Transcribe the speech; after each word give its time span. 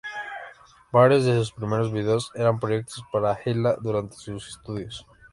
Varios 0.91 1.25
de 1.25 1.35
sus 1.35 1.51
primeros 1.51 1.91
videos 1.93 2.31
eran 2.33 2.59
proyectos 2.59 3.03
para 3.13 3.39
Hila 3.45 3.77
durante 3.79 4.15
sus 4.15 4.47
estudios. 4.47 5.05